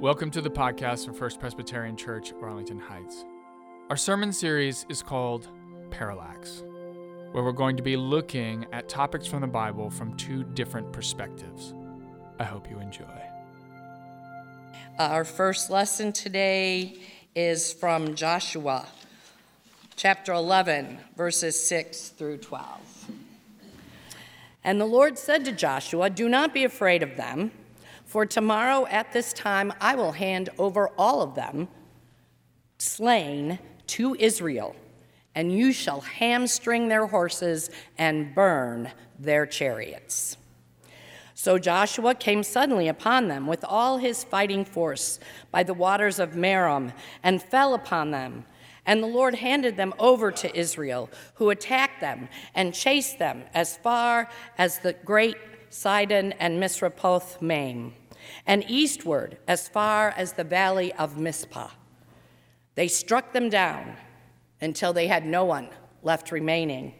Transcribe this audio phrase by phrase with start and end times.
[0.00, 3.24] Welcome to the podcast from First Presbyterian Church, Arlington Heights.
[3.90, 5.48] Our sermon series is called
[5.90, 6.62] Parallax,
[7.32, 11.74] where we're going to be looking at topics from the Bible from two different perspectives.
[12.38, 13.02] I hope you enjoy.
[15.00, 17.00] Uh, our first lesson today
[17.34, 18.86] is from Joshua,
[19.96, 23.10] chapter 11, verses 6 through 12.
[24.62, 27.50] And the Lord said to Joshua, Do not be afraid of them,
[28.08, 31.68] for tomorrow at this time I will hand over all of them,
[32.78, 33.58] slain,
[33.88, 34.74] to Israel,
[35.34, 40.38] and you shall hamstring their horses and burn their chariots.
[41.34, 45.20] So Joshua came suddenly upon them with all his fighting force
[45.52, 48.44] by the waters of Merom and fell upon them.
[48.86, 53.76] And the Lord handed them over to Israel, who attacked them and chased them as
[53.76, 55.36] far as the great
[55.70, 57.94] Sidon and Misrephoth Maim,
[58.46, 61.70] and eastward as far as the valley of Mizpah.
[62.74, 63.96] They struck them down
[64.60, 65.68] until they had no one
[66.02, 66.94] left remaining.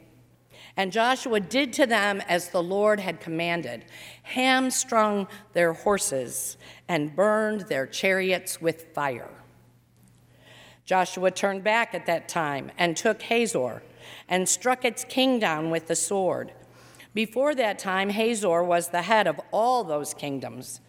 [0.76, 3.84] And Joshua did to them as the Lord had commanded,
[4.22, 6.56] hamstrung their horses
[6.88, 9.30] and burned their chariots with fire.
[10.84, 13.82] Joshua turned back at that time and took Hazor
[14.28, 16.52] and struck its king down with the sword.
[17.12, 20.80] Before that time, Hazor was the head of all those kingdoms,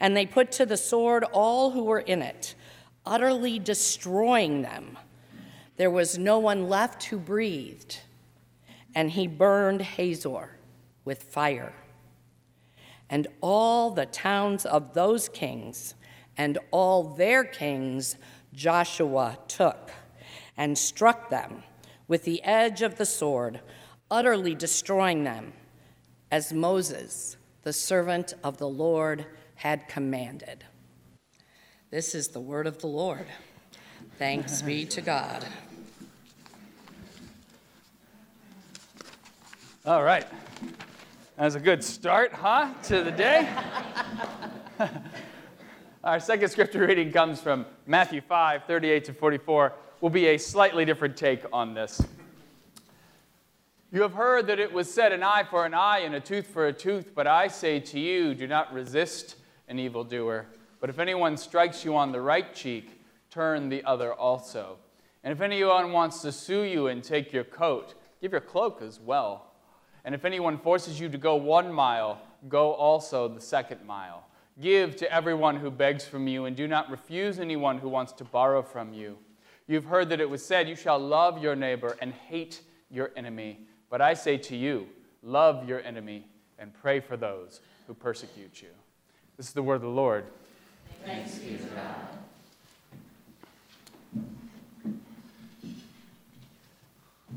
[0.00, 2.54] and they put to the sword all who were in it,
[3.04, 4.98] utterly destroying them.
[5.76, 8.00] There was no one left who breathed,
[8.94, 10.50] and he burned Hazor
[11.04, 11.74] with fire.
[13.08, 15.94] And all the towns of those kings
[16.36, 18.16] and all their kings
[18.52, 19.90] Joshua took
[20.56, 21.62] and struck them
[22.08, 23.60] with the edge of the sword,
[24.10, 25.52] utterly destroying them,
[26.30, 29.26] as Moses, the servant of the Lord,
[29.66, 30.62] had commanded.
[31.90, 33.26] This is the word of the Lord.
[34.16, 35.44] Thanks be to God.
[39.84, 40.24] All right.
[41.36, 43.48] That was a good start, huh, to the day?
[46.04, 49.72] Our second scripture reading comes from Matthew 5, 38 to 44.
[50.00, 52.00] Will be a slightly different take on this.
[53.90, 56.46] You have heard that it was said, an eye for an eye and a tooth
[56.46, 59.34] for a tooth, but I say to you, do not resist
[59.68, 60.46] an evildoer.
[60.80, 63.00] But if anyone strikes you on the right cheek,
[63.30, 64.78] turn the other also.
[65.24, 69.00] And if anyone wants to sue you and take your coat, give your cloak as
[69.00, 69.52] well.
[70.04, 74.24] And if anyone forces you to go one mile, go also the second mile.
[74.60, 78.24] Give to everyone who begs from you, and do not refuse anyone who wants to
[78.24, 79.18] borrow from you.
[79.66, 83.66] You've heard that it was said, You shall love your neighbor and hate your enemy.
[83.90, 84.86] But I say to you,
[85.22, 86.26] love your enemy
[86.58, 88.68] and pray for those who persecute you.
[89.36, 90.24] This is the word of the Lord.
[91.04, 91.94] Thanks be to God.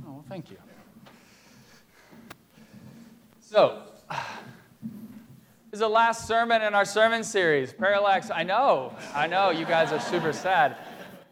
[0.08, 0.56] Oh, well, thank you.
[3.42, 8.32] So, this is the last sermon in our sermon series, Parallax.
[8.32, 10.78] I know, I know, you guys are super sad.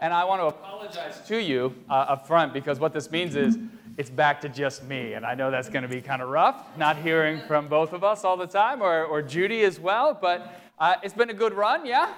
[0.01, 3.57] And I want to apologize to you uh, up front because what this means is
[3.97, 5.13] it's back to just me.
[5.13, 8.03] And I know that's going to be kind of rough, not hearing from both of
[8.03, 10.17] us all the time, or, or Judy as well.
[10.19, 12.13] But uh, it's been a good run, yeah?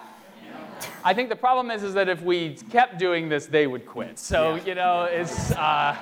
[1.04, 4.20] I think the problem is, is that if we kept doing this, they would quit.
[4.20, 5.52] So, you know, it's.
[5.52, 5.96] Uh,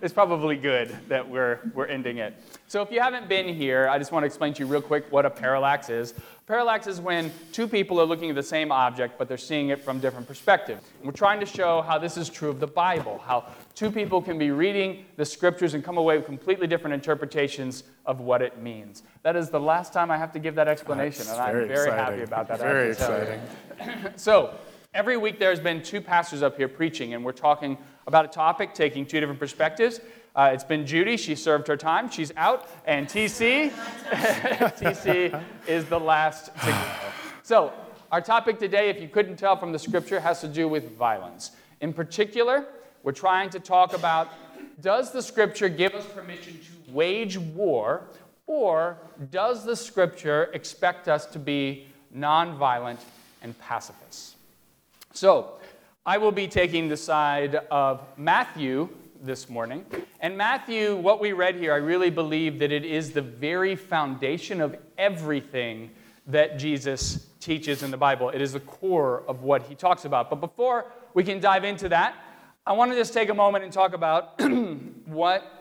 [0.00, 2.40] it's probably good that we're, we're ending it.
[2.68, 5.10] So, if you haven't been here, I just want to explain to you real quick
[5.10, 6.14] what a parallax is.
[6.48, 9.82] Parallax is when two people are looking at the same object, but they're seeing it
[9.82, 10.80] from different perspectives.
[10.96, 13.44] And we're trying to show how this is true of the Bible, how
[13.74, 18.20] two people can be reading the scriptures and come away with completely different interpretations of
[18.20, 19.02] what it means.
[19.24, 21.68] That is the last time I have to give that explanation, That's and I'm very
[21.68, 22.60] very happy about that.
[22.60, 23.40] Very exciting.
[24.16, 24.54] so,
[24.94, 27.76] every week there's been two pastors up here preaching, and we're talking
[28.06, 30.00] about a topic, taking two different perspectives.
[30.38, 31.16] Uh, it's been Judy.
[31.16, 32.08] She served her time.
[32.08, 32.68] She's out.
[32.86, 33.70] And TC,
[34.10, 36.84] TC is the last to go.
[37.42, 37.72] So,
[38.12, 41.50] our topic today, if you couldn't tell from the scripture, has to do with violence.
[41.80, 42.66] In particular,
[43.02, 44.28] we're trying to talk about
[44.80, 48.04] does the scripture give us permission to wage war,
[48.46, 48.96] or
[49.32, 53.00] does the scripture expect us to be nonviolent
[53.42, 54.36] and pacifists?
[55.12, 55.54] So,
[56.06, 58.88] I will be taking the side of Matthew
[59.22, 59.84] this morning.
[60.20, 64.60] And Matthew, what we read here, I really believe that it is the very foundation
[64.60, 65.90] of everything
[66.26, 68.30] that Jesus teaches in the Bible.
[68.30, 70.30] It is the core of what he talks about.
[70.30, 72.14] But before we can dive into that,
[72.66, 74.40] I want to just take a moment and talk about
[75.06, 75.58] what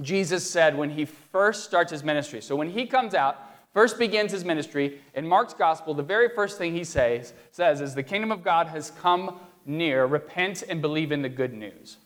[0.00, 2.40] Jesus said when he first starts his ministry.
[2.40, 3.38] So when he comes out,
[3.72, 5.00] first begins his ministry.
[5.14, 8.66] In Mark's gospel, the very first thing he says, says is, The kingdom of God
[8.68, 10.06] has come near.
[10.06, 11.98] Repent and believe in the good news.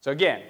[0.00, 0.42] So again,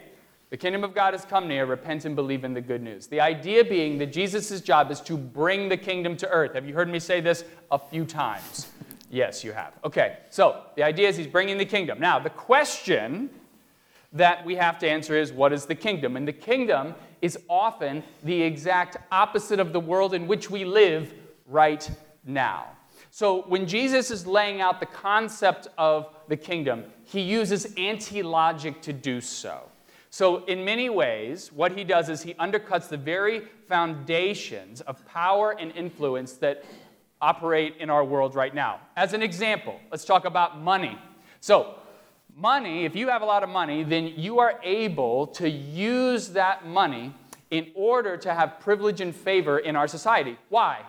[0.50, 1.64] the kingdom of God has come near.
[1.64, 3.06] Repent and believe in the good news.
[3.06, 6.54] The idea being that Jesus' job is to bring the kingdom to earth.
[6.54, 8.68] Have you heard me say this a few times?
[9.12, 9.72] Yes, you have.
[9.82, 11.98] Okay, so the idea is he's bringing the kingdom.
[11.98, 13.28] Now, the question
[14.12, 16.16] that we have to answer is what is the kingdom?
[16.16, 21.12] And the kingdom is often the exact opposite of the world in which we live
[21.48, 21.90] right
[22.24, 22.68] now.
[23.10, 28.80] So when Jesus is laying out the concept of the kingdom, he uses anti logic
[28.82, 29.62] to do so.
[30.12, 35.54] So, in many ways, what he does is he undercuts the very foundations of power
[35.56, 36.64] and influence that
[37.20, 38.80] operate in our world right now.
[38.96, 40.98] As an example, let's talk about money.
[41.40, 41.76] So,
[42.34, 46.66] money, if you have a lot of money, then you are able to use that
[46.66, 47.14] money
[47.52, 50.36] in order to have privilege and favor in our society.
[50.48, 50.84] Why?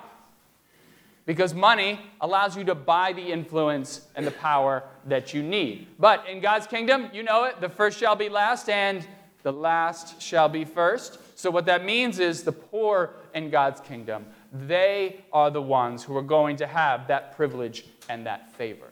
[1.25, 5.87] Because money allows you to buy the influence and the power that you need.
[5.99, 9.05] But in God's kingdom, you know it, the first shall be last and
[9.43, 11.19] the last shall be first.
[11.37, 16.15] So, what that means is the poor in God's kingdom, they are the ones who
[16.15, 18.89] are going to have that privilege and that favor.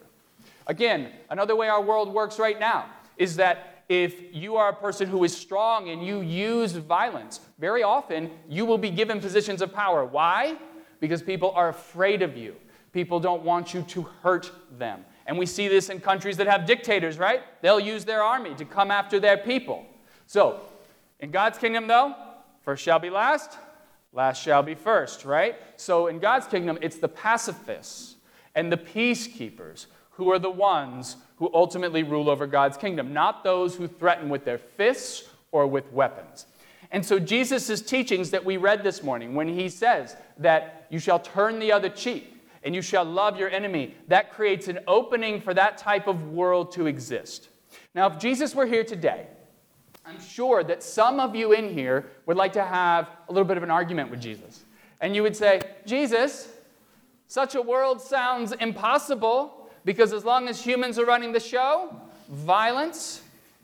[0.66, 2.86] Again, another way our world works right now
[3.18, 7.82] is that if you are a person who is strong and you use violence, very
[7.82, 10.06] often you will be given positions of power.
[10.06, 10.58] Why?
[11.00, 12.56] Because people are afraid of you.
[12.92, 15.06] People don't want you to hurt them.
[15.26, 17.42] And we see this in countries that have dictators, right?
[17.62, 19.86] They'll use their army to come after their people.
[20.26, 20.62] So,
[21.20, 22.16] in God's kingdom, though,
[22.64, 23.58] first shall be last,
[24.12, 25.56] last shall be first, right?
[25.76, 28.16] So, in God's kingdom, it's the pacifists
[28.56, 33.76] and the peacekeepers who are the ones who ultimately rule over God's kingdom, not those
[33.76, 36.46] who threaten with their fists or with weapons.
[36.92, 41.20] And so Jesus' teachings that we read this morning, when he says that you shall
[41.20, 45.54] turn the other cheek and you shall love your enemy, that creates an opening for
[45.54, 47.48] that type of world to exist.
[47.96, 49.28] Now, if Jesus were here today,
[50.06, 53.58] I'm sure that some of you in here would like to have a little bit
[53.58, 54.66] of an argument with Jesus.
[55.00, 56.50] And you would say, Jesus,
[57.28, 59.56] such a world sounds impossible.
[59.86, 61.96] Because as long as humans are running the show,
[62.30, 63.22] violence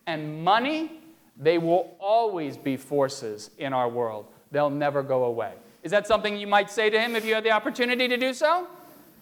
[0.08, 1.02] and money,
[1.38, 4.28] they will always be forces in our world.
[4.52, 5.54] They'll never go away.
[5.86, 8.34] Is that something you might say to him if you had the opportunity to do
[8.34, 8.68] so?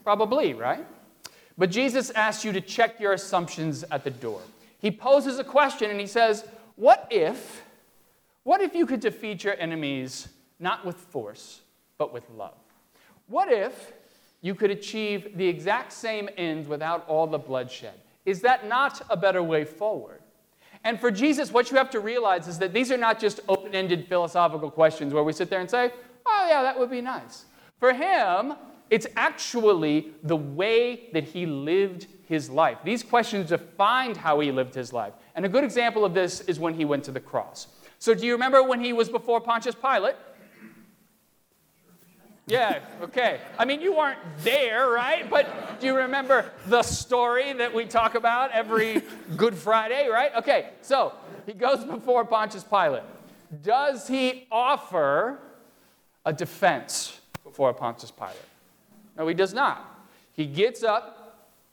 [0.03, 0.83] Probably, right?
[1.55, 4.41] But Jesus asks you to check your assumptions at the door.
[4.79, 6.45] He poses a question and he says,
[6.75, 7.63] What if,
[8.41, 10.29] what if you could defeat your enemies
[10.59, 11.61] not with force,
[11.99, 12.57] but with love?
[13.27, 13.93] What if
[14.43, 17.93] you could achieve the exact same ends without all the bloodshed.
[18.25, 20.19] Is that not a better way forward?
[20.83, 23.73] And for Jesus, what you have to realize is that these are not just open
[23.73, 25.91] ended philosophical questions where we sit there and say,
[26.25, 27.45] oh, yeah, that would be nice.
[27.79, 28.53] For him,
[28.89, 32.77] it's actually the way that he lived his life.
[32.83, 35.13] These questions defined how he lived his life.
[35.35, 37.67] And a good example of this is when he went to the cross.
[37.99, 40.15] So, do you remember when he was before Pontius Pilate?
[42.45, 43.39] Yeah, okay.
[43.57, 45.29] I mean, you weren't there, right?
[45.29, 49.01] But do you remember the story that we talk about every
[49.37, 50.35] Good Friday, right?
[50.35, 51.13] Okay, so
[51.45, 53.03] he goes before Pontius Pilate.
[53.61, 55.39] Does he offer
[56.25, 58.35] a defense before Pontius Pilate?
[59.17, 60.07] No, he does not.
[60.31, 61.19] He gets up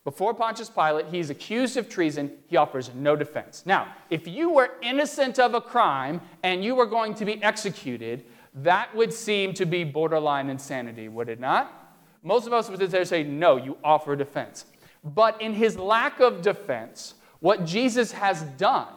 [0.04, 1.06] before Pontius Pilate.
[1.06, 2.32] He's accused of treason.
[2.48, 3.62] He offers no defense.
[3.66, 8.24] Now, if you were innocent of a crime and you were going to be executed,
[8.54, 11.96] that would seem to be borderline insanity, would it not?
[12.22, 14.66] Most of us would say, no, you offer defense.
[15.02, 18.88] But in his lack of defense, what Jesus has done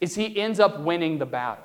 [0.00, 1.64] is he ends up winning the battle.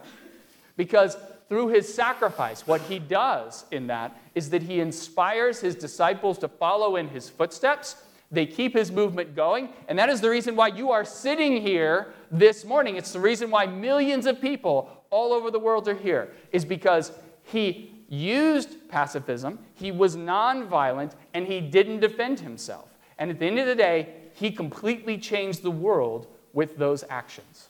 [0.76, 1.18] Because
[1.50, 6.48] through his sacrifice, what he does in that is that he inspires his disciples to
[6.48, 7.96] follow in his footsteps.
[8.32, 9.70] They keep his movement going.
[9.88, 12.96] And that is the reason why you are sitting here this morning.
[12.96, 17.12] It's the reason why millions of people all over the world are here is because
[17.44, 22.96] he used pacifism, he was nonviolent, and he didn't defend himself.
[23.18, 27.69] And at the end of the day, he completely changed the world with those actions.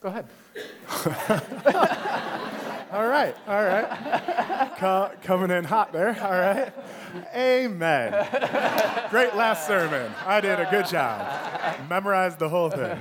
[0.00, 0.26] Go ahead.
[2.92, 4.72] all right, all right.
[4.76, 6.72] Co- coming in hot there, all right.
[7.34, 8.12] Amen.
[9.10, 10.12] Great last sermon.
[10.26, 11.88] I did a good job.
[11.88, 12.96] Memorized the whole thing.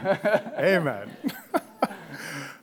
[0.57, 1.09] Amen.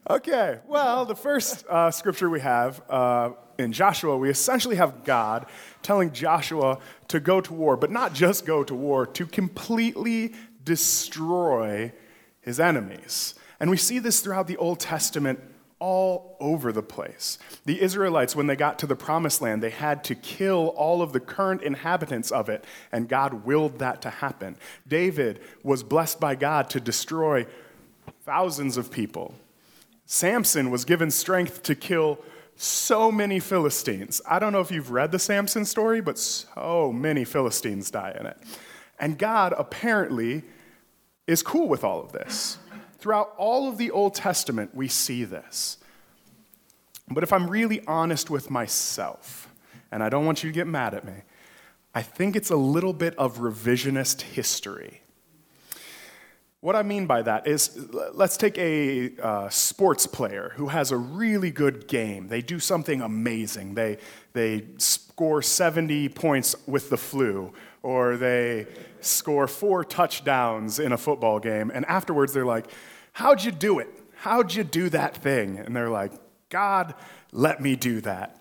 [0.08, 5.46] Okay, well, the first uh, scripture we have uh, in Joshua, we essentially have God
[5.82, 10.34] telling Joshua to go to war, but not just go to war, to completely
[10.64, 11.92] destroy
[12.40, 13.36] his enemies.
[13.60, 15.38] And we see this throughout the Old Testament
[15.78, 17.38] all over the place.
[17.64, 21.12] The Israelites, when they got to the promised land, they had to kill all of
[21.12, 24.56] the current inhabitants of it, and God willed that to happen.
[24.86, 27.46] David was blessed by God to destroy
[28.24, 29.34] thousands of people.
[30.04, 32.18] Samson was given strength to kill
[32.56, 34.20] so many Philistines.
[34.28, 38.26] I don't know if you've read the Samson story, but so many Philistines die in
[38.26, 38.36] it.
[38.98, 40.42] And God apparently
[41.26, 42.58] is cool with all of this.
[43.00, 45.78] Throughout all of the Old Testament, we see this.
[47.10, 49.52] But if I'm really honest with myself,
[49.90, 51.14] and I don't want you to get mad at me,
[51.94, 55.00] I think it's a little bit of revisionist history.
[56.60, 60.96] What I mean by that is, let's take a uh, sports player who has a
[60.96, 62.28] really good game.
[62.28, 63.74] They do something amazing.
[63.74, 63.96] They,
[64.34, 64.66] they
[65.20, 68.66] score 70 points with the flu, or they
[69.02, 72.64] score four touchdowns in a football game, and afterwards they're like,
[73.12, 73.90] How'd you do it?
[74.14, 75.58] How'd you do that thing?
[75.58, 76.12] And they're like,
[76.48, 76.94] God,
[77.32, 78.40] let me do that.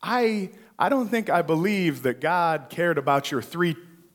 [0.00, 3.74] I, I don't think I believe that God cared about your three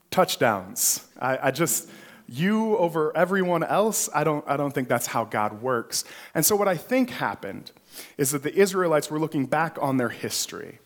[0.10, 1.06] touchdowns.
[1.20, 1.90] I, I just,
[2.30, 6.06] you over everyone else, I don't, I don't think that's how God works.
[6.34, 7.74] And so, what I think happened
[8.18, 10.80] is that the Israelites were looking back on their history.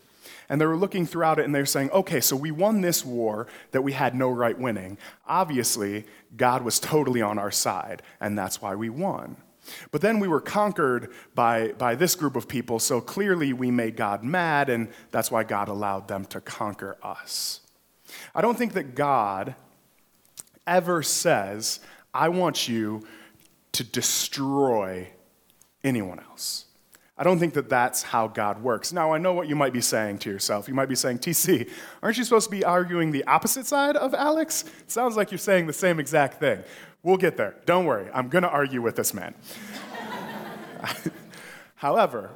[0.48, 3.46] And they were looking throughout it and they're saying, okay, so we won this war
[3.70, 4.98] that we had no right winning.
[5.26, 6.06] Obviously,
[6.36, 9.36] God was totally on our side, and that's why we won.
[9.90, 13.96] But then we were conquered by, by this group of people, so clearly we made
[13.96, 17.60] God mad, and that's why God allowed them to conquer us.
[18.34, 19.54] I don't think that God
[20.66, 21.80] ever says,
[22.12, 23.06] I want you
[23.72, 25.08] to destroy
[25.82, 26.66] anyone else.
[27.22, 28.92] I don't think that that's how God works.
[28.92, 30.66] Now, I know what you might be saying to yourself.
[30.66, 31.70] You might be saying, TC,
[32.02, 34.64] aren't you supposed to be arguing the opposite side of Alex?
[34.80, 36.64] It sounds like you're saying the same exact thing.
[37.04, 37.54] We'll get there.
[37.64, 38.10] Don't worry.
[38.12, 39.36] I'm going to argue with this man.
[41.76, 42.32] However,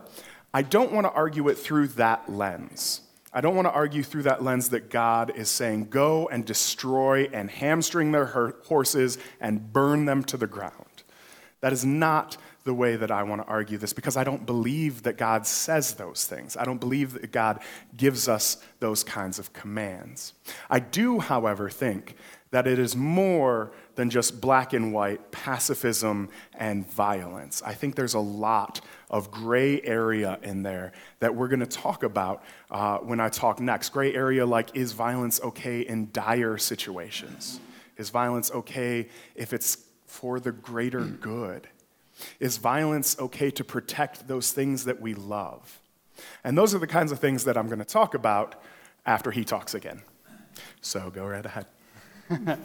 [0.55, 3.01] I don't want to argue it through that lens.
[3.33, 7.25] I don't want to argue through that lens that God is saying, go and destroy
[7.33, 8.27] and hamstring their
[8.67, 11.03] horses and burn them to the ground.
[11.61, 12.37] That is not
[12.67, 15.95] the way that I want to argue this because I don't believe that God says
[15.95, 16.57] those things.
[16.57, 17.61] I don't believe that God
[17.97, 20.35] gives us those kinds of commands.
[20.69, 22.17] I do, however, think
[22.51, 27.63] that it is more than just black and white pacifism and violence.
[27.65, 28.81] I think there's a lot
[29.11, 32.43] of gray area in there that we're going to talk about
[32.73, 33.91] uh, when I talk next.
[33.91, 37.61] Gray area like is violence okay in dire situations?
[37.97, 41.69] Is violence okay if it's for the greater good?
[42.41, 45.81] Is violence okay to protect those things that we love?
[46.43, 48.61] And those are the kinds of things that I'm going to talk about
[49.05, 50.03] after he talks again.
[50.81, 51.67] So go right ahead.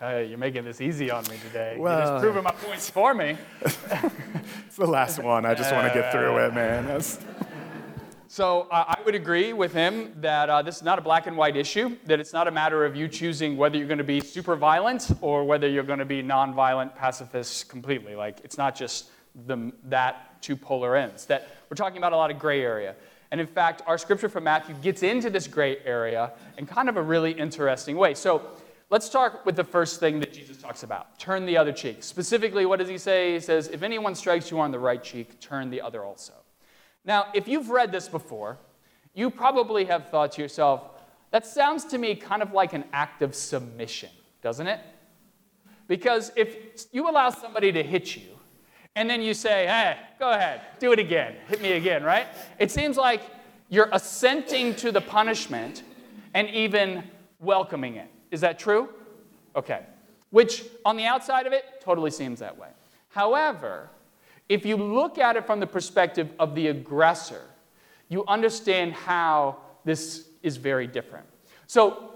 [0.00, 1.76] Hey, you're making this easy on me today.
[1.78, 3.38] Well, you're just proving my points for me.
[3.62, 5.46] it's the last one.
[5.46, 6.84] I just want to get through it, man.
[6.88, 7.18] That's...
[8.34, 11.36] So uh, I would agree with him that uh, this is not a black and
[11.36, 14.18] white issue, that it's not a matter of you choosing whether you're going to be
[14.18, 18.16] super violent or whether you're going to be nonviolent pacifist completely.
[18.16, 19.10] Like, it's not just
[19.46, 21.26] the, that two polar ends.
[21.26, 22.96] That we're talking about a lot of gray area.
[23.30, 26.96] And in fact, our scripture from Matthew gets into this gray area in kind of
[26.96, 28.14] a really interesting way.
[28.14, 28.42] So
[28.90, 32.02] let's start with the first thing that Jesus talks about turn the other cheek.
[32.02, 33.34] Specifically, what does he say?
[33.34, 36.32] He says, If anyone strikes you on the right cheek, turn the other also.
[37.04, 38.58] Now, if you've read this before,
[39.14, 40.82] you probably have thought to yourself,
[41.30, 44.10] that sounds to me kind of like an act of submission,
[44.42, 44.80] doesn't it?
[45.86, 48.22] Because if you allow somebody to hit you,
[48.96, 52.26] and then you say, hey, go ahead, do it again, hit me again, right?
[52.58, 53.22] It seems like
[53.68, 55.82] you're assenting to the punishment
[56.32, 57.02] and even
[57.40, 58.08] welcoming it.
[58.30, 58.88] Is that true?
[59.56, 59.80] Okay.
[60.30, 62.68] Which, on the outside of it, totally seems that way.
[63.08, 63.90] However,
[64.48, 67.42] if you look at it from the perspective of the aggressor,
[68.08, 71.26] you understand how this is very different.
[71.66, 72.10] So,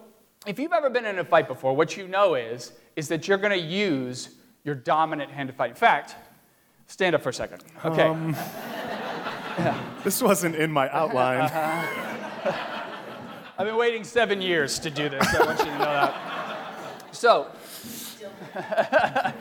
[0.47, 3.39] if you've ever been in a fight before, what you know is, is that you're
[3.39, 4.31] going to use
[4.65, 5.71] your dominant hand to fight.
[5.71, 6.17] In fact,
[6.87, 7.65] stand up for a second.
[7.85, 8.03] Okay.
[8.03, 8.35] Um,
[9.59, 9.85] yeah.
[10.05, 11.41] This wasn't in my outline.
[13.59, 15.27] I've been waiting seven years to do this.
[15.35, 16.15] I want you to know that.
[17.11, 17.49] So,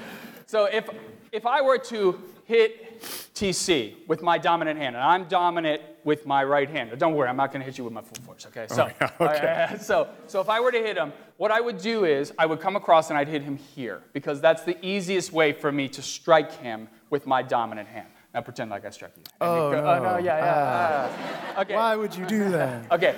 [0.47, 0.89] so if
[1.31, 3.01] if I were to hit
[3.35, 6.97] TC with my dominant hand, and I'm dominant with my right hand.
[6.97, 8.65] Don't worry, I'm not going to hit you with my full force, okay?
[8.69, 9.67] So, oh, okay.
[9.73, 12.45] Uh, so, so if I were to hit him, what I would do is I
[12.45, 15.89] would come across and I'd hit him here because that's the easiest way for me
[15.89, 18.07] to strike him with my dominant hand.
[18.33, 19.23] Now pretend like I struck you.
[19.41, 19.85] Oh, you no.
[19.85, 21.53] oh, no, yeah, yeah.
[21.57, 21.75] Uh, okay.
[21.75, 22.85] Why would you do that?
[22.91, 23.15] Okay.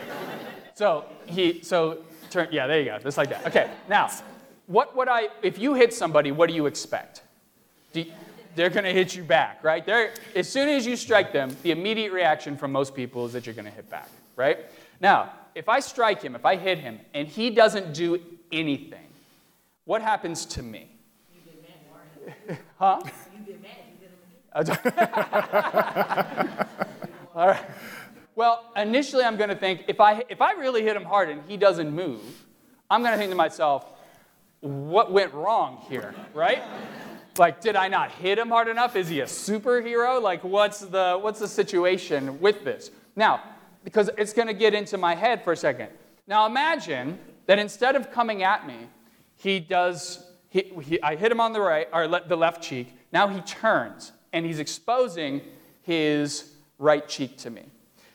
[0.74, 3.46] So he, so turn, yeah, there you go, just like that.
[3.46, 3.70] Okay.
[3.88, 4.10] Now,
[4.70, 7.24] what would I, if you hit somebody, what do you expect?
[7.92, 8.12] Do you,
[8.56, 9.84] they're going to hit you back, right?
[9.84, 13.48] They're, as soon as you strike them, the immediate reaction from most people is that
[13.48, 14.60] you're going to hit back, right?
[15.02, 18.22] Now, if I strike him, if I hit him, and he doesn't do
[18.52, 19.08] anything,
[19.86, 20.88] what happens to me?
[21.34, 21.64] You get
[22.48, 23.02] mad, Huh?
[23.04, 23.12] You
[23.46, 23.72] get mad,
[24.56, 24.76] you get
[27.36, 27.66] All right.
[28.36, 31.42] Well, initially I'm going to think if I if I really hit him hard and
[31.48, 32.22] he doesn't move,
[32.90, 33.99] I'm going to think to myself,
[34.62, 36.64] what went wrong here, right?
[37.38, 38.96] Like, did I not hit him hard enough?
[38.96, 40.22] Is he a superhero?
[40.22, 42.92] Like, what's the what's the situation with this?
[43.16, 43.42] Now,
[43.84, 45.90] because it's going to get into my head for a second.
[46.28, 48.88] Now, imagine that instead of coming at me,
[49.36, 50.26] he does.
[50.50, 52.94] He, he, I hit him on the right or le- the left cheek.
[53.12, 55.42] Now he turns and he's exposing
[55.84, 57.64] his right cheek to me.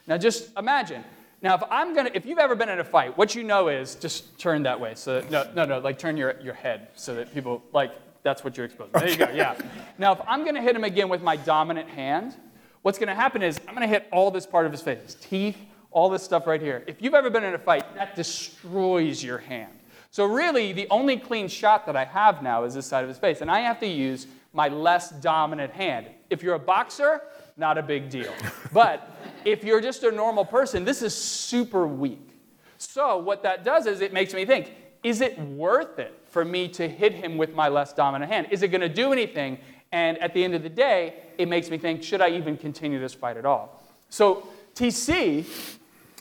[0.06, 1.04] Now, just imagine.
[1.44, 3.96] Now, if I'm gonna, if you've ever been in a fight, what you know is
[3.96, 4.94] just turn that way.
[4.94, 8.42] So that, no, no, no, like turn your, your head so that people like that's
[8.42, 8.92] what you're exposing.
[8.94, 9.28] There you go.
[9.30, 9.54] Yeah.
[9.98, 12.34] Now, if I'm gonna hit him again with my dominant hand,
[12.80, 15.58] what's gonna happen is I'm gonna hit all this part of his face, his teeth,
[15.90, 16.82] all this stuff right here.
[16.86, 19.78] If you've ever been in a fight, that destroys your hand.
[20.10, 23.18] So really, the only clean shot that I have now is this side of his
[23.18, 26.06] face, and I have to use my less dominant hand.
[26.30, 27.20] If you're a boxer,
[27.58, 28.32] not a big deal.
[28.72, 29.10] But
[29.44, 32.30] if you're just a normal person, this is super weak.
[32.78, 34.72] So what that does is it makes me think,
[35.02, 38.48] is it worth it for me to hit him with my less dominant hand?
[38.50, 39.58] Is it going to do anything?
[39.92, 42.98] And at the end of the day, it makes me think, should I even continue
[42.98, 43.82] this fight at all?
[44.10, 45.46] So TC,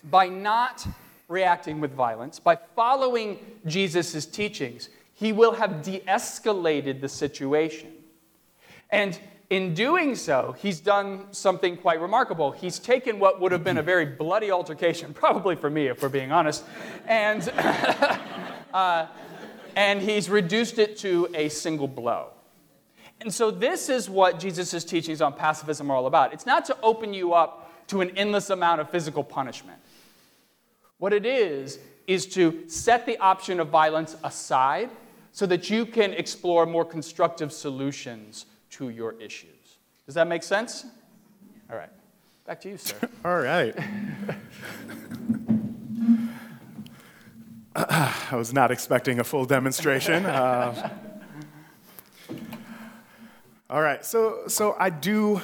[0.10, 0.86] by not
[1.28, 7.92] reacting with violence, by following Jesus' teachings, he will have de escalated the situation.
[8.92, 9.18] And
[9.54, 12.50] in doing so, he's done something quite remarkable.
[12.50, 16.10] He's taken what would have been a very bloody altercation, probably for me, if we're
[16.10, 16.64] being honest,
[17.06, 17.48] and,
[18.74, 19.06] uh,
[19.76, 22.30] and he's reduced it to a single blow.
[23.22, 26.34] And so, this is what Jesus' teachings on pacifism are all about.
[26.34, 29.80] It's not to open you up to an endless amount of physical punishment.
[30.98, 34.90] What it is, is to set the option of violence aside
[35.32, 39.78] so that you can explore more constructive solutions to your issues.
[40.06, 40.86] Does that make sense?
[41.70, 41.92] All right.
[42.46, 42.98] Back to you, sir.
[43.26, 43.76] All right.
[47.76, 50.26] I was not expecting a full demonstration.
[50.26, 50.90] Uh,
[53.70, 55.42] all right, so, so I do,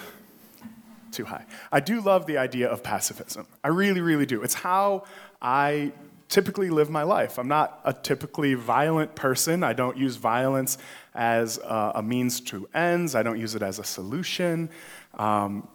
[1.11, 1.45] too high.
[1.71, 3.47] I do love the idea of pacifism.
[3.63, 4.43] I really, really do.
[4.43, 5.05] It's how
[5.41, 5.93] I
[6.27, 7.39] typically live my life.
[7.39, 9.63] I'm not a typically violent person.
[9.63, 10.77] I don't use violence
[11.19, 14.69] as a, a means to ends, I don't use it as a solution.
[15.15, 15.67] Um,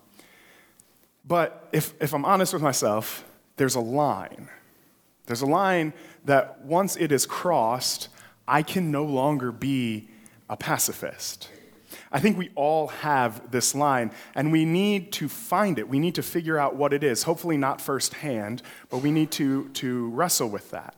[1.26, 3.24] but if, if I'm honest with myself,
[3.56, 4.48] there's a line.
[5.26, 5.92] There's a line
[6.24, 8.08] that once it is crossed,
[8.48, 10.08] I can no longer be
[10.48, 11.50] a pacifist.
[12.10, 15.88] I think we all have this line, and we need to find it.
[15.88, 17.22] We need to figure out what it is.
[17.24, 20.96] Hopefully, not firsthand, but we need to, to wrestle with that.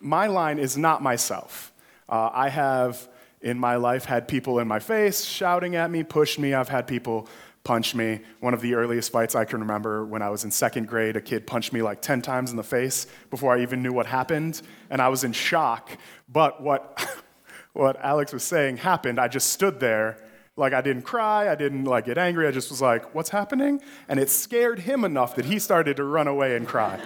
[0.00, 1.72] My line is not myself.
[2.08, 3.08] Uh, I have,
[3.46, 6.52] in my life, had people in my face shouting at me, pushed me.
[6.52, 7.28] I've had people
[7.62, 8.18] punch me.
[8.40, 11.20] One of the earliest fights I can remember when I was in second grade, a
[11.20, 14.62] kid punched me like 10 times in the face before I even knew what happened,
[14.90, 15.96] and I was in shock.
[16.28, 17.00] But what,
[17.72, 19.20] what Alex was saying happened.
[19.20, 20.18] I just stood there
[20.56, 22.48] like I didn't cry, I didn't like get angry.
[22.48, 26.04] I just was like, "What's happening?" And it scared him enough that he started to
[26.04, 26.98] run away and cry.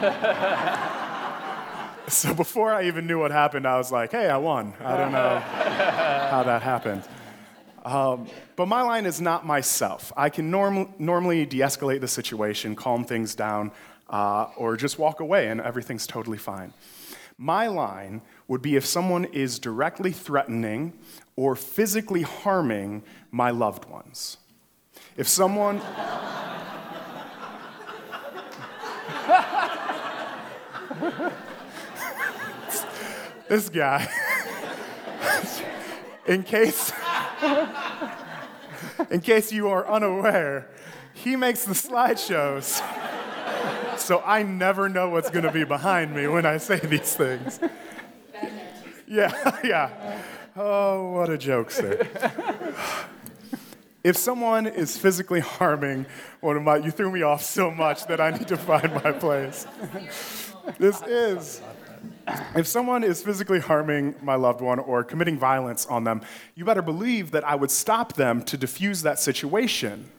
[2.08, 5.12] so before I even knew what happened, I was like, "Hey, I won." I don't
[5.12, 5.38] know
[6.30, 7.02] how that happened.
[7.84, 10.12] Um, but my line is not myself.
[10.16, 13.72] I can norm- normally de escalate the situation, calm things down,
[14.08, 16.72] uh, or just walk away and everything's totally fine.
[17.36, 20.92] My line would be if someone is directly threatening
[21.36, 24.38] or physically harming my loved ones.
[25.16, 25.80] If someone.
[33.48, 34.08] this guy,
[36.26, 36.92] in case,
[39.10, 40.68] in case you are unaware,
[41.12, 42.82] he makes the slideshows.
[43.98, 47.60] So I never know what's going to be behind me when I say these things.
[49.06, 50.20] Yeah, yeah.
[50.56, 52.06] Oh, what a jokester.
[54.02, 56.06] if someone is physically harming
[56.40, 59.12] one of my, you threw me off so much that I need to find my
[59.12, 59.66] place.
[60.78, 61.60] This is.
[62.54, 66.22] If someone is physically harming my loved one or committing violence on them,
[66.54, 70.10] you better believe that I would stop them to diffuse that situation.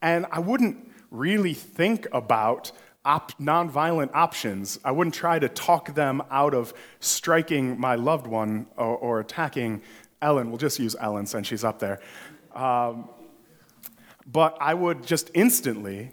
[0.00, 2.72] And I wouldn't really think about
[3.04, 4.78] op- nonviolent options.
[4.84, 9.82] I wouldn't try to talk them out of striking my loved one or, or attacking
[10.20, 10.50] Ellen.
[10.50, 12.00] We'll just use Ellen since she's up there.
[12.54, 13.08] Um,
[14.30, 16.12] but I would just instantly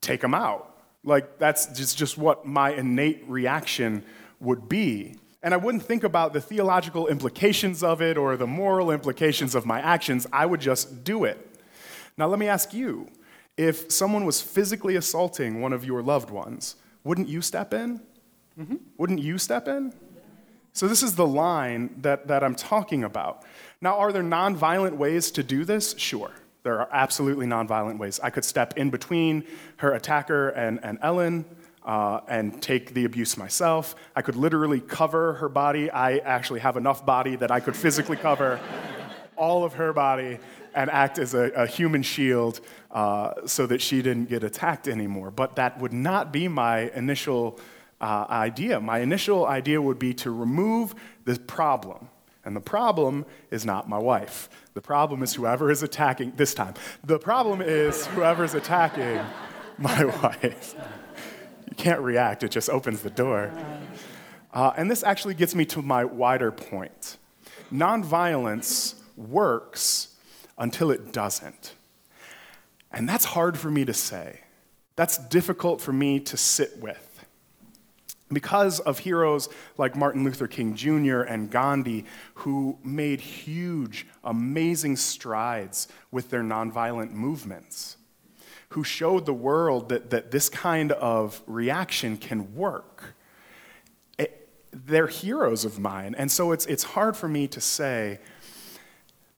[0.00, 0.76] take them out.
[1.04, 4.04] Like, that's just, just what my innate reaction
[4.40, 5.16] would be.
[5.42, 9.64] And I wouldn't think about the theological implications of it or the moral implications of
[9.64, 10.26] my actions.
[10.32, 11.44] I would just do it.
[12.16, 13.08] Now, let me ask you
[13.56, 18.00] if someone was physically assaulting one of your loved ones, wouldn't you step in?
[18.58, 18.76] Mm-hmm.
[18.96, 19.92] Wouldn't you step in?
[20.72, 23.44] So, this is the line that, that I'm talking about.
[23.80, 25.94] Now, are there nonviolent ways to do this?
[25.96, 26.30] Sure.
[26.64, 28.18] There are absolutely nonviolent ways.
[28.22, 29.44] I could step in between
[29.78, 31.44] her attacker and, and Ellen
[31.88, 33.96] uh, and take the abuse myself.
[34.14, 35.90] I could literally cover her body.
[35.90, 38.60] I actually have enough body that I could physically cover
[39.36, 40.38] all of her body
[40.74, 45.30] and act as a, a human shield uh, so that she didn't get attacked anymore.
[45.30, 47.58] But that would not be my initial
[48.02, 48.80] uh, idea.
[48.80, 52.10] My initial idea would be to remove the problem.
[52.44, 54.50] And the problem is not my wife.
[54.74, 59.20] The problem is whoever is attacking, this time, the problem is whoever is attacking
[59.78, 60.74] my wife.
[61.78, 63.50] Can't react, it just opens the door.
[64.52, 67.16] Uh, and this actually gets me to my wider point.
[67.72, 70.14] Nonviolence works
[70.58, 71.74] until it doesn't.
[72.92, 74.40] And that's hard for me to say.
[74.96, 77.08] That's difficult for me to sit with
[78.32, 81.20] because of heroes like Martin Luther King Jr.
[81.20, 87.96] and Gandhi, who made huge, amazing strides with their nonviolent movements,
[88.70, 93.14] who showed the world that, that this kind of reaction can work.
[94.18, 96.14] It, they're heroes of mine.
[96.18, 98.20] And so it's, it's hard for me to say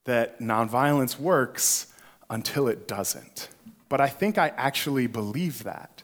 [0.03, 1.93] that nonviolence works
[2.29, 3.49] until it doesn't.
[3.87, 6.03] But I think I actually believe that.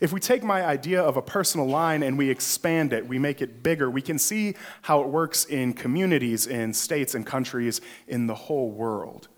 [0.00, 3.42] If we take my idea of a personal line and we expand it, we make
[3.42, 8.26] it bigger, we can see how it works in communities, in states, and countries in
[8.26, 9.28] the whole world.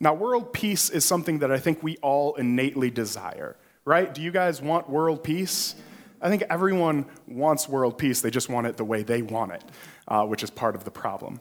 [0.00, 4.12] Now, world peace is something that I think we all innately desire, right?
[4.12, 5.74] Do you guys want world peace?
[6.20, 9.64] I think everyone wants world peace, they just want it the way they want it,
[10.08, 11.40] uh, which is part of the problem.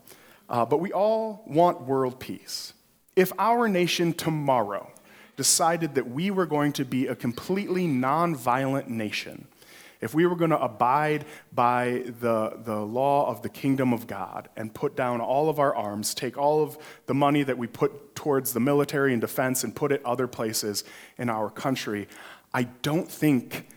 [0.50, 2.74] Uh, but we all want world peace.
[3.16, 4.92] If our nation tomorrow
[5.36, 9.48] decided that we were going to be a completely nonviolent nation,
[10.02, 14.50] if we were going to abide by the, the law of the kingdom of God
[14.56, 18.16] and put down all of our arms, take all of the money that we put
[18.16, 20.84] towards the military and defense and put it other places
[21.18, 22.08] in our country,
[22.54, 23.68] I don't think,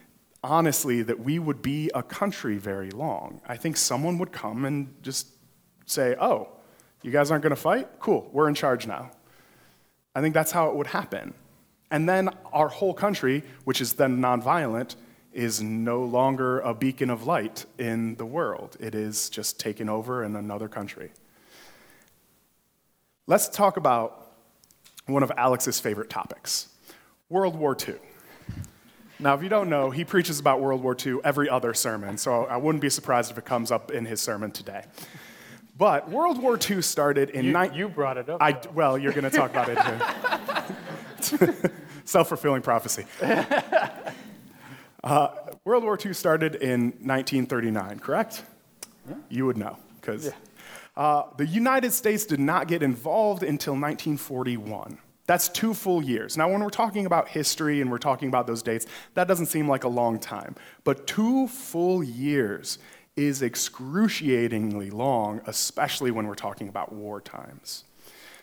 [0.42, 3.40] honestly, that we would be a country very long.
[3.46, 5.28] I think someone would come and just
[5.86, 6.48] say, oh,
[7.02, 7.88] you guys aren't going to fight?
[7.98, 9.10] Cool, we're in charge now.
[10.14, 11.34] I think that's how it would happen.
[11.90, 14.96] And then our whole country, which is then nonviolent,
[15.32, 18.76] is no longer a beacon of light in the world.
[18.80, 21.12] It is just taken over in another country.
[23.26, 24.32] Let's talk about
[25.06, 26.68] one of Alex's favorite topics
[27.28, 27.94] World War II.
[29.20, 32.46] Now, if you don't know, he preaches about World War II every other sermon, so
[32.46, 34.84] I wouldn't be surprised if it comes up in his sermon today.
[35.76, 37.44] But World War II started in.
[37.44, 38.42] You, ni- you brought it up.
[38.42, 41.72] I, well, you're going to talk about it.
[42.04, 43.04] Self fulfilling prophecy.
[45.02, 45.28] Uh,
[45.64, 48.44] World War II started in 1939, correct?
[49.08, 49.14] Yeah.
[49.28, 50.32] You would know, because yeah.
[50.96, 54.98] uh, the United States did not get involved until 1941.
[55.26, 56.36] That's two full years.
[56.36, 59.68] Now, when we're talking about history and we're talking about those dates, that doesn't seem
[59.68, 60.56] like a long time.
[60.82, 62.78] But two full years
[63.16, 67.84] is excruciatingly long, especially when we're talking about war times.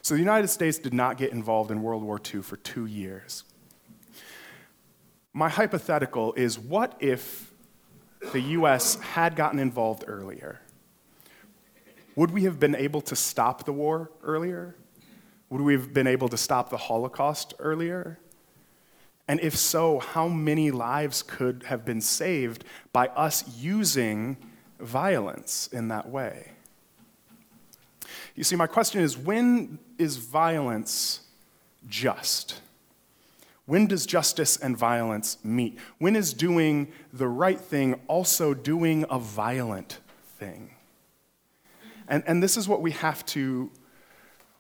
[0.02, 3.43] So the United States did not get involved in World War II for two years.
[5.38, 7.54] My hypothetical is what if
[8.32, 10.62] the US had gotten involved earlier?
[12.15, 14.73] Would we have been able to stop the war earlier?
[15.52, 18.17] Would we have been able to stop the Holocaust earlier?
[19.28, 24.38] And if so, how many lives could have been saved by us using
[24.80, 26.54] violence in that way?
[28.34, 31.19] You see, my question is when is violence
[31.88, 32.60] just?
[33.67, 35.77] When does justice and violence meet?
[35.99, 39.99] When is doing the right thing also doing a violent
[40.39, 40.71] thing?
[42.08, 43.69] And, and this is what we have to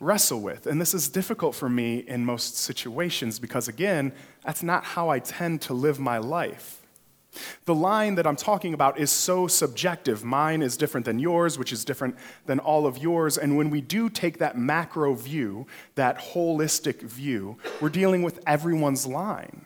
[0.01, 0.67] wrestle with.
[0.67, 4.11] And this is difficult for me in most situations because, again,
[4.43, 6.85] that's not how I tend to live my life.
[7.65, 10.23] The line that I'm talking about is so subjective.
[10.23, 13.37] Mine is different than yours, which is different than all of yours.
[13.37, 19.05] And when we do take that macro view, that holistic view, we're dealing with everyone's
[19.05, 19.65] line.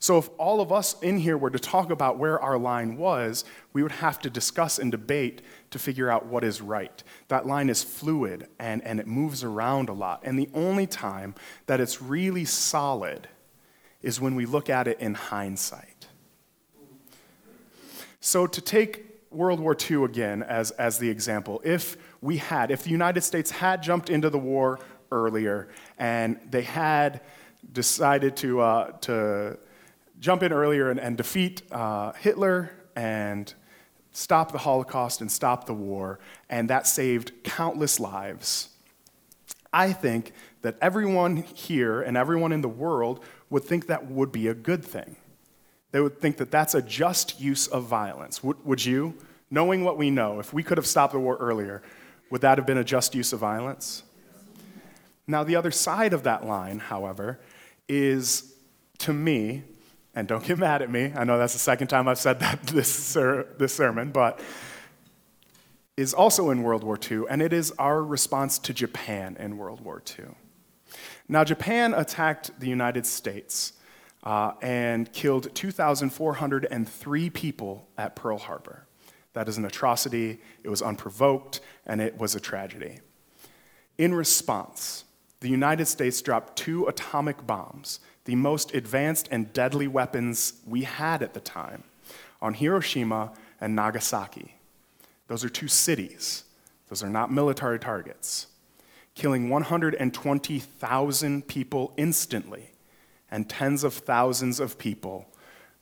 [0.00, 3.44] So, if all of us in here were to talk about where our line was,
[3.72, 7.02] we would have to discuss and debate to figure out what is right.
[7.26, 10.20] That line is fluid and, and it moves around a lot.
[10.22, 11.34] And the only time
[11.66, 13.28] that it's really solid
[14.00, 15.97] is when we look at it in hindsight.
[18.20, 22.82] So, to take World War II again as, as the example, if we had, if
[22.82, 24.80] the United States had jumped into the war
[25.12, 27.20] earlier and they had
[27.72, 29.58] decided to, uh, to
[30.18, 33.52] jump in earlier and, and defeat uh, Hitler and
[34.10, 38.70] stop the Holocaust and stop the war, and that saved countless lives.
[39.72, 44.48] I think that everyone here and everyone in the world would think that would be
[44.48, 45.16] a good thing.
[45.90, 48.42] They would think that that's a just use of violence.
[48.42, 49.14] Would, would you?
[49.50, 51.82] Knowing what we know, if we could have stopped the war earlier,
[52.30, 54.02] would that have been a just use of violence?
[55.26, 57.40] Now, the other side of that line, however,
[57.88, 58.54] is
[58.98, 59.62] to me
[60.14, 61.12] and don't get mad at me.
[61.14, 64.40] I know that's the second time I've said that this, ser- this sermon, but
[65.96, 69.80] is also in World War II, and it is our response to Japan in World
[69.80, 70.26] War II.
[71.28, 73.72] Now, Japan attacked the United States
[74.24, 78.84] uh, and killed 2,403 people at Pearl Harbor.
[79.32, 82.98] That is an atrocity, it was unprovoked, and it was a tragedy.
[83.96, 85.04] In response,
[85.40, 91.22] the United States dropped two atomic bombs the most advanced and deadly weapons we had
[91.22, 91.82] at the time
[92.42, 94.56] on Hiroshima and Nagasaki.
[95.28, 96.44] Those are two cities,
[96.88, 98.48] those are not military targets,
[99.14, 102.72] killing 120,000 people instantly
[103.30, 105.26] and tens of thousands of people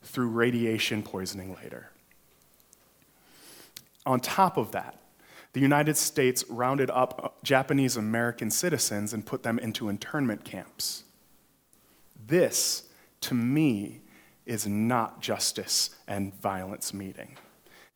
[0.03, 1.91] through radiation poisoning later.
[4.05, 4.99] On top of that,
[5.53, 11.05] the United States rounded up Japanese American citizens and put them into internment camps.
[12.27, 12.85] This,
[13.23, 14.01] to me,
[14.45, 17.37] is not justice and violence meeting.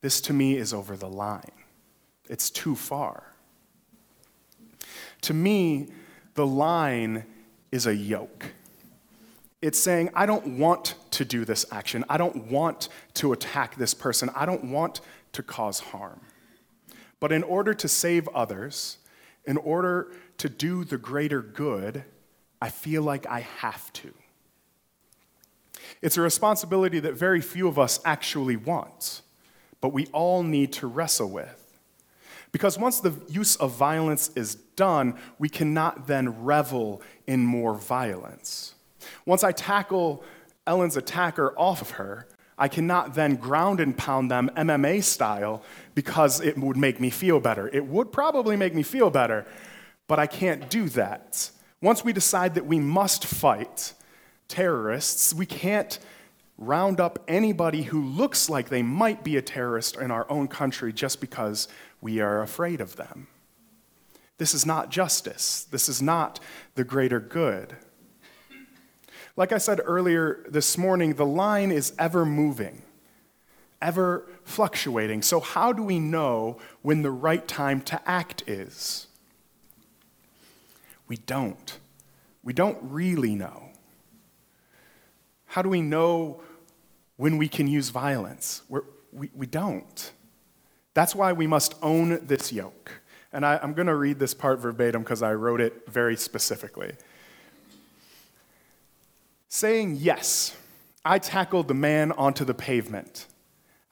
[0.00, 1.52] This, to me, is over the line.
[2.28, 3.24] It's too far.
[5.22, 5.88] To me,
[6.34, 7.24] the line
[7.70, 8.46] is a yoke.
[9.62, 12.04] It's saying, I don't want to do this action.
[12.08, 14.30] I don't want to attack this person.
[14.34, 15.00] I don't want
[15.32, 16.20] to cause harm.
[17.20, 18.96] But in order to save others,
[19.44, 22.04] in order to do the greater good,
[22.62, 24.12] I feel like I have to.
[26.00, 29.20] It's a responsibility that very few of us actually want,
[29.80, 31.56] but we all need to wrestle with.
[32.52, 38.74] Because once the use of violence is done, we cannot then revel in more violence.
[39.26, 40.24] Once I tackle
[40.66, 42.26] Ellen's attacker off of her,
[42.58, 45.62] I cannot then ground and pound them MMA style
[45.94, 47.68] because it would make me feel better.
[47.68, 49.46] It would probably make me feel better,
[50.06, 51.50] but I can't do that.
[51.80, 53.94] Once we decide that we must fight,
[54.46, 55.98] terrorists, we can't
[56.58, 60.92] round up anybody who looks like they might be a terrorist in our own country
[60.92, 61.66] just because
[62.02, 63.28] we are afraid of them.
[64.36, 65.66] This is not justice.
[65.70, 66.40] This is not
[66.74, 67.76] the greater good.
[69.40, 72.82] Like I said earlier this morning, the line is ever moving,
[73.80, 75.22] ever fluctuating.
[75.22, 79.06] So, how do we know when the right time to act is?
[81.08, 81.78] We don't.
[82.42, 83.70] We don't really know.
[85.46, 86.42] How do we know
[87.16, 88.60] when we can use violence?
[88.68, 90.12] We're, we we don't.
[90.92, 93.00] That's why we must own this yoke.
[93.32, 96.92] And I, I'm going to read this part verbatim because I wrote it very specifically.
[99.52, 100.56] Saying yes,
[101.04, 103.26] I tackled the man onto the pavement.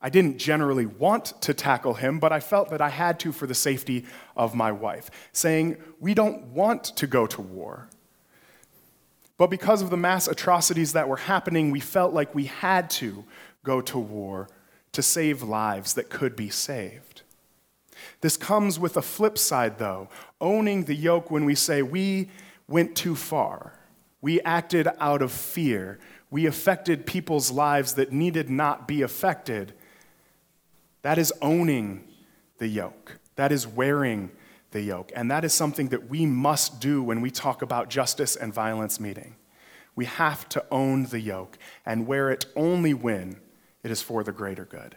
[0.01, 3.49] I didn't generally want to tackle him, but I felt that I had to for
[3.49, 5.11] the safety of my wife.
[5.33, 7.89] Saying, We don't want to go to war.
[9.37, 13.25] But because of the mass atrocities that were happening, we felt like we had to
[13.65, 14.49] go to war
[14.93, 17.23] to save lives that could be saved.
[18.21, 20.09] This comes with a flip side, though,
[20.41, 22.31] owning the yoke when we say we
[22.69, 23.73] went too far.
[24.21, 25.99] We acted out of fear.
[26.31, 29.75] We affected people's lives that needed not be affected.
[31.03, 32.05] That is owning
[32.59, 33.19] the yoke.
[33.37, 34.31] That is wearing
[34.73, 35.13] the yoke.
[35.15, 39.01] And that is something that we must do when we talk about justice and violence
[39.01, 39.37] meeting.
[39.95, 43.41] We have to own the yoke and wear it only when
[43.83, 44.97] it is for the greater good.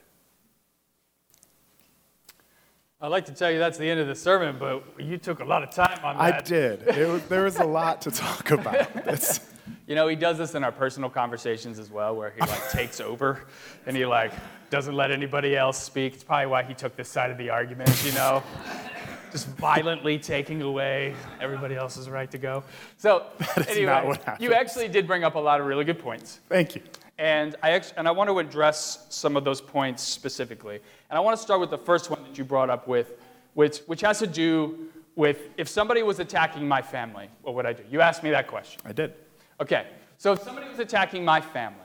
[3.03, 5.43] I'd like to tell you that's the end of the sermon, but you took a
[5.43, 6.35] lot of time on that.
[6.35, 6.85] I did.
[6.85, 8.89] Was, there was a lot to talk about.
[9.07, 9.39] It's,
[9.87, 13.01] you know, he does this in our personal conversations as well, where he like takes
[13.01, 13.47] over
[13.87, 14.33] and he like
[14.69, 16.13] doesn't let anybody else speak.
[16.13, 18.43] It's probably why he took this side of the argument, you know
[19.31, 22.63] just violently taking away everybody else's right to go.
[22.97, 26.41] So, that is anyway, you actually did bring up a lot of really good points.
[26.49, 26.81] Thank you.
[27.17, 30.79] And I, actually, and I want to address some of those points specifically.
[31.09, 33.13] And I want to start with the first one that you brought up with,
[33.53, 37.73] which, which has to do with if somebody was attacking my family, what would I
[37.73, 37.83] do?
[37.89, 38.81] You asked me that question.
[38.85, 39.13] I did.
[39.59, 41.77] Okay, so if somebody was attacking my family,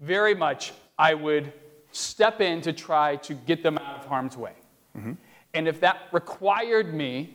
[0.00, 1.52] very much I would
[1.92, 4.54] step in to try to get them out of harm's way.
[4.96, 5.12] Mm-hmm.
[5.54, 7.34] And if that required me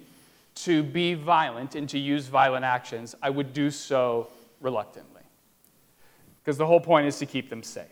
[0.55, 4.29] to be violent and to use violent actions, I would do so
[4.61, 5.14] reluctantly.
[6.45, 7.87] Because the whole point is to keep them safe.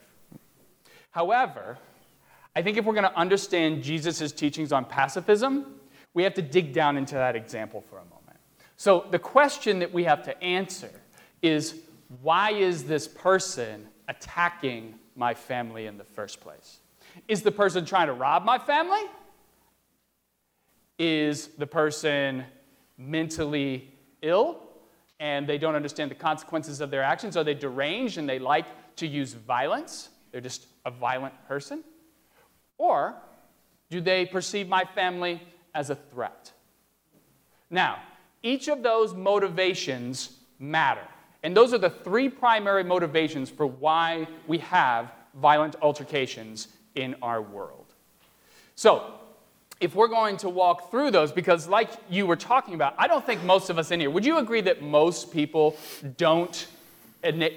[1.10, 1.80] However,
[2.56, 5.80] I think if we're going to understand Jesus' teachings on pacifism,
[6.14, 8.38] we have to dig down into that example for a moment.
[8.78, 10.92] So, the question that we have to answer
[11.42, 11.80] is
[12.22, 16.78] why is this person attacking my family in the first place?
[17.28, 19.02] Is the person trying to rob my family?
[21.00, 22.44] Is the person
[22.98, 24.60] mentally ill
[25.20, 27.38] and they don't understand the consequences of their actions?
[27.38, 28.66] Are they deranged and they like
[28.98, 30.10] to use violence?
[30.32, 31.84] They're just a violent person?
[32.78, 33.16] Or
[33.90, 35.42] do they perceive my family
[35.74, 36.52] as a threat?
[37.70, 38.00] Now,
[38.42, 41.08] each of those motivations matter.
[41.44, 47.42] And those are the three primary motivations for why we have violent altercations in our
[47.42, 47.94] world.
[48.76, 49.14] So,
[49.84, 53.26] if we're going to walk through those, because like you were talking about, I don't
[53.26, 55.76] think most of us in here, would you agree that most people
[56.18, 56.68] don't,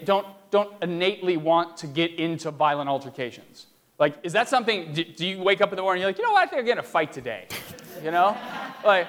[0.05, 3.67] don't, don't innately want to get into violent altercations?
[3.99, 6.25] Like, is that something, do you wake up in the morning and you're like, you
[6.25, 7.47] know what, I think I'm to fight today?
[8.03, 8.37] You know?
[8.85, 9.07] like,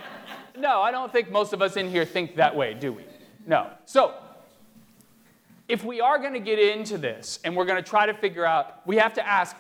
[0.56, 3.04] no, I don't think most of us in here think that way, do we?
[3.48, 3.72] No.
[3.86, 4.14] So,
[5.68, 8.46] if we are going to get into this and we're going to try to figure
[8.46, 9.56] out, we have to ask,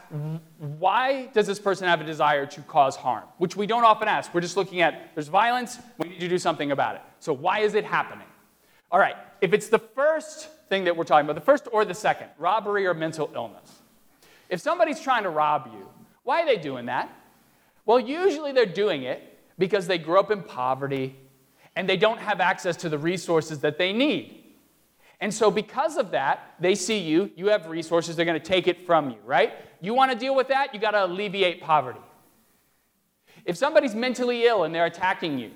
[0.57, 3.25] why does this person have a desire to cause harm?
[3.37, 4.33] Which we don't often ask.
[4.33, 7.01] We're just looking at, there's violence, we need to do something about it.
[7.19, 8.27] So, why is it happening?
[8.89, 11.93] All right, if it's the first thing that we're talking about, the first or the
[11.93, 13.81] second, robbery or mental illness.
[14.49, 15.89] If somebody's trying to rob you,
[16.23, 17.09] why are they doing that?
[17.85, 21.15] Well, usually they're doing it because they grew up in poverty
[21.75, 24.43] and they don't have access to the resources that they need.
[25.19, 28.67] And so, because of that, they see you, you have resources, they're going to take
[28.67, 29.53] it from you, right?
[29.81, 31.99] You want to deal with that, you got to alleviate poverty.
[33.45, 35.51] If somebody's mentally ill and they're attacking you,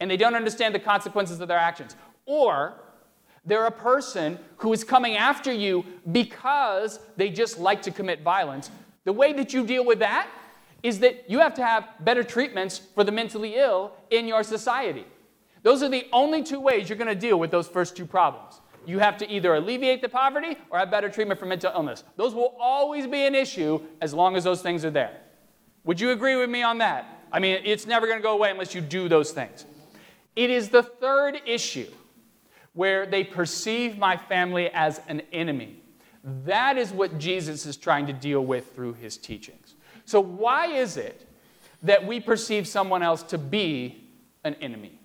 [0.00, 1.94] and they don't understand the consequences of their actions,
[2.26, 2.74] or
[3.44, 8.70] they're a person who is coming after you because they just like to commit violence,
[9.04, 10.28] the way that you deal with that
[10.82, 15.04] is that you have to have better treatments for the mentally ill in your society.
[15.62, 18.60] Those are the only two ways you're going to deal with those first two problems
[18.88, 22.04] you have to either alleviate the poverty or have better treatment for mental illness.
[22.16, 25.20] Those will always be an issue as long as those things are there.
[25.84, 27.20] Would you agree with me on that?
[27.30, 29.66] I mean, it's never going to go away unless you do those things.
[30.34, 31.88] It is the third issue
[32.72, 35.82] where they perceive my family as an enemy.
[36.46, 39.74] That is what Jesus is trying to deal with through his teachings.
[40.06, 41.26] So, why is it
[41.82, 44.04] that we perceive someone else to be
[44.44, 44.98] an enemy,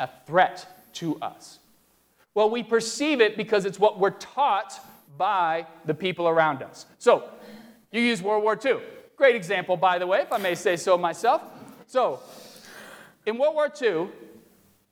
[0.00, 1.58] a threat to us?
[2.34, 4.80] Well, we perceive it because it's what we're taught
[5.18, 6.86] by the people around us.
[6.98, 7.28] So,
[7.90, 8.78] you use World War II.
[9.16, 11.42] Great example, by the way, if I may say so myself.
[11.86, 12.20] So,
[13.26, 14.08] in World War II,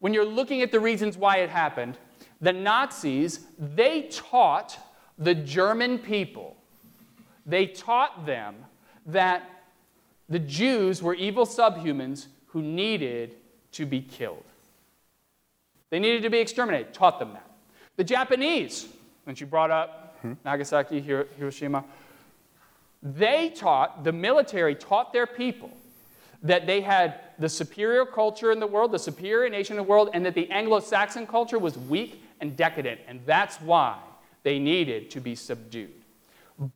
[0.00, 1.96] when you're looking at the reasons why it happened,
[2.40, 4.78] the Nazis, they taught
[5.18, 6.56] the German people,
[7.46, 8.56] they taught them
[9.06, 9.64] that
[10.28, 13.34] the Jews were evil subhumans who needed
[13.72, 14.44] to be killed.
[15.90, 17.50] They needed to be exterminated, taught them that.
[17.96, 18.88] The Japanese,
[19.24, 20.34] when you brought up hmm?
[20.44, 21.84] Nagasaki, Hiroshima,
[23.02, 25.70] they taught, the military taught their people
[26.42, 30.10] that they had the superior culture in the world, the superior nation in the world,
[30.14, 33.98] and that the Anglo Saxon culture was weak and decadent, and that's why
[34.42, 35.92] they needed to be subdued.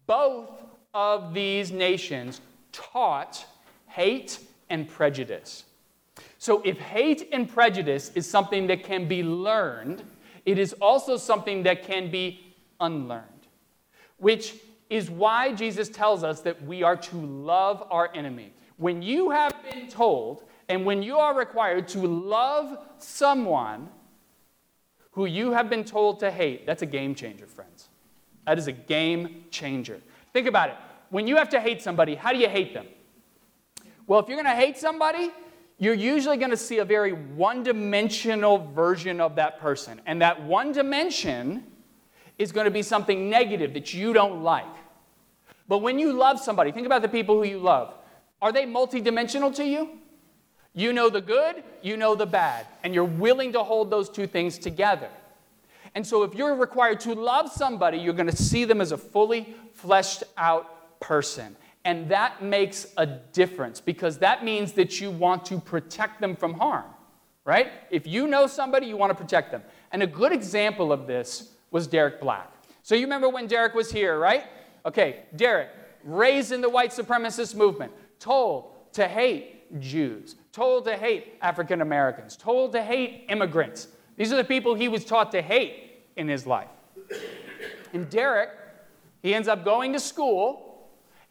[0.07, 0.51] Both
[0.93, 2.41] of these nations
[2.73, 3.47] taught
[3.87, 5.65] hate and prejudice.
[6.39, 10.03] So, if hate and prejudice is something that can be learned,
[10.45, 13.49] it is also something that can be unlearned,
[14.19, 14.57] which
[14.91, 18.53] is why Jesus tells us that we are to love our enemy.
[18.77, 23.89] When you have been told and when you are required to love someone
[25.13, 27.89] who you have been told to hate, that's a game changer, friends.
[28.47, 30.01] That is a game changer.
[30.33, 30.77] Think about it.
[31.11, 32.87] When you have to hate somebody, how do you hate them?
[34.07, 35.31] Well, if you're going to hate somebody,
[35.85, 40.01] you're usually going to see a very one dimensional version of that person.
[40.07, 41.65] And that one dimension
[42.39, 44.65] is going to be something negative that you don't like.
[45.69, 47.95] But when you love somebody, think about the people who you love.
[48.43, 49.99] Are they multidimensional to you?
[50.75, 54.27] You know the good, you know the bad, and you're willing to hold those two
[54.27, 55.09] things together.
[55.95, 58.99] And so, if you're required to love somebody, you're going to see them as a
[58.99, 61.55] fully fleshed out person.
[61.85, 66.55] And that makes a difference because that means that you want to protect them from
[66.55, 66.87] harm,
[67.45, 67.73] right?
[67.91, 69.63] If you know somebody, you want to protect them.
[69.93, 72.51] And a good example of this was Derek Black.
[72.83, 74.45] So, you remember when Derek was here, right?
[74.87, 75.71] Okay, Derek,
[76.03, 82.37] raised in the white supremacist movement, told to hate Jews, told to hate African Americans,
[82.37, 83.89] told to hate immigrants.
[84.17, 86.69] These are the people he was taught to hate in his life.
[87.93, 88.51] And Derek,
[89.23, 90.74] he ends up going to school,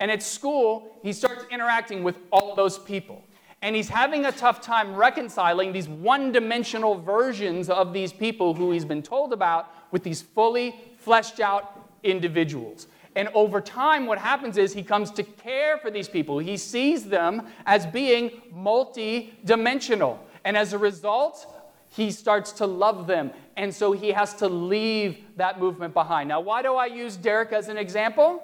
[0.04, 3.24] and at school, he starts interacting with all those people.
[3.62, 8.74] And he's having a tough time reconciling these one dimensional versions of these people who
[8.74, 12.88] he's been told about with these fully fleshed out individuals.
[13.16, 16.38] And over time, what happens is he comes to care for these people.
[16.38, 20.20] He sees them as being multi dimensional.
[20.43, 21.47] And as a result,
[21.88, 23.32] he starts to love them.
[23.56, 26.28] And so he has to leave that movement behind.
[26.28, 28.43] Now, why do I use Derek as an example?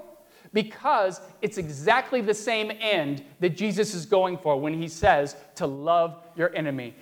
[0.53, 5.67] Because it's exactly the same end that Jesus is going for when he says to
[5.67, 6.95] love your enemy.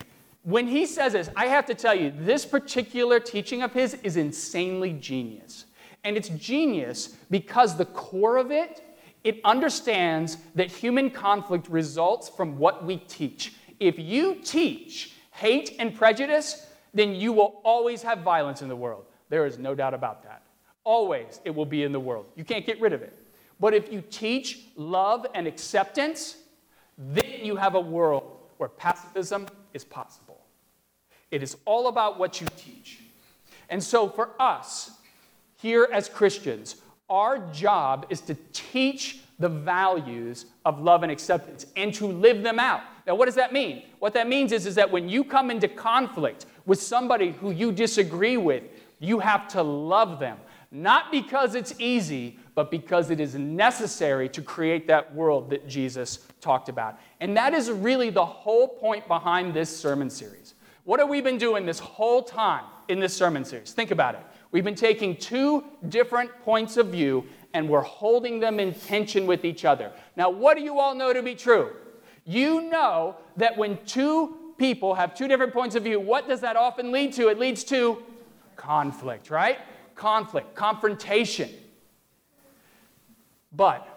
[0.43, 4.17] When he says this, I have to tell you, this particular teaching of his is
[4.17, 5.65] insanely genius.
[6.03, 8.83] And it's genius because the core of it,
[9.23, 13.53] it understands that human conflict results from what we teach.
[13.79, 19.05] If you teach hate and prejudice, then you will always have violence in the world.
[19.29, 20.43] There is no doubt about that.
[20.83, 22.25] Always it will be in the world.
[22.35, 23.26] You can't get rid of it.
[23.59, 26.37] But if you teach love and acceptance,
[26.97, 30.41] then you have a world where pacifism is possible.
[31.31, 32.99] It is all about what you teach.
[33.69, 34.91] And so for us,
[35.57, 36.77] here as Christians,
[37.09, 42.59] our job is to teach the values of love and acceptance and to live them
[42.59, 42.81] out.
[43.05, 43.83] Now, what does that mean?
[43.99, 47.71] What that means is, is that when you come into conflict with somebody who you
[47.71, 48.63] disagree with,
[48.99, 50.37] you have to love them.
[50.71, 56.25] Not because it's easy, but because it is necessary to create that world that Jesus
[56.41, 56.99] talked about.
[57.19, 60.55] And that is really the whole point behind this sermon series.
[60.83, 63.73] What have we been doing this whole time in this sermon series?
[63.73, 64.21] Think about it.
[64.49, 69.45] We've been taking two different points of view and we're holding them in tension with
[69.45, 69.91] each other.
[70.15, 71.73] Now, what do you all know to be true?
[72.25, 76.55] You know that when two people have two different points of view, what does that
[76.55, 77.27] often lead to?
[77.27, 78.01] It leads to
[78.55, 79.59] conflict, right?
[79.93, 81.51] Conflict, confrontation.
[83.51, 83.87] But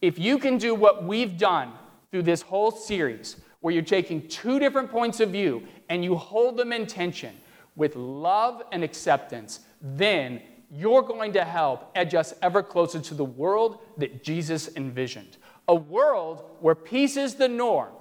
[0.00, 1.72] if you can do what we've done
[2.10, 6.56] through this whole series, where you're taking two different points of view and you hold
[6.56, 7.34] them in tension
[7.76, 13.24] with love and acceptance, then you're going to help edge us ever closer to the
[13.24, 15.36] world that Jesus envisioned.
[15.68, 17.92] A world where peace is the norm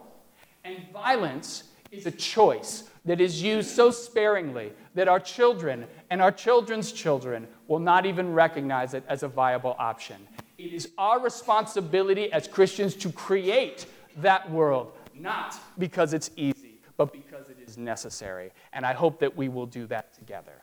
[0.64, 6.32] and violence is a choice that is used so sparingly that our children and our
[6.32, 10.28] children's children will not even recognize it as a viable option.
[10.62, 13.88] It is our responsibility as Christians to create
[14.18, 18.51] that world, not because it's easy, but because it is necessary.
[18.72, 20.62] And I hope that we will do that together.